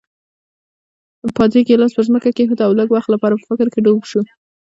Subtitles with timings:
[1.35, 4.21] پادري ګیلاس پر ځمکه کېښود او لږ وخت لپاره په فکر کې ډوب شو.